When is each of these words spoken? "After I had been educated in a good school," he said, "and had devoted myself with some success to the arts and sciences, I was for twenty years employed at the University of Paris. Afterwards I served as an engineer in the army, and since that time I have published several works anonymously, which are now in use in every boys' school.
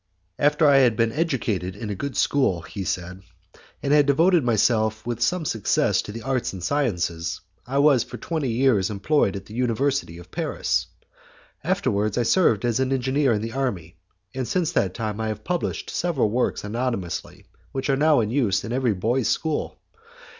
"After 0.39 0.65
I 0.65 0.77
had 0.77 0.95
been 0.97 1.11
educated 1.11 1.75
in 1.75 1.91
a 1.91 1.93
good 1.93 2.17
school," 2.17 2.61
he 2.63 2.83
said, 2.83 3.21
"and 3.83 3.93
had 3.93 4.07
devoted 4.07 4.43
myself 4.43 5.05
with 5.05 5.21
some 5.21 5.45
success 5.45 6.01
to 6.01 6.11
the 6.11 6.23
arts 6.23 6.53
and 6.53 6.63
sciences, 6.63 7.41
I 7.67 7.77
was 7.77 8.03
for 8.03 8.17
twenty 8.17 8.49
years 8.49 8.89
employed 8.89 9.35
at 9.35 9.45
the 9.45 9.53
University 9.53 10.17
of 10.17 10.31
Paris. 10.31 10.87
Afterwards 11.63 12.17
I 12.17 12.23
served 12.23 12.65
as 12.65 12.79
an 12.79 12.91
engineer 12.91 13.31
in 13.33 13.43
the 13.43 13.53
army, 13.53 13.97
and 14.33 14.47
since 14.47 14.71
that 14.71 14.95
time 14.95 15.21
I 15.21 15.27
have 15.27 15.43
published 15.43 15.91
several 15.91 16.31
works 16.31 16.63
anonymously, 16.63 17.45
which 17.71 17.87
are 17.87 17.95
now 17.95 18.21
in 18.21 18.31
use 18.31 18.63
in 18.63 18.73
every 18.73 18.93
boys' 18.95 19.27
school. 19.29 19.77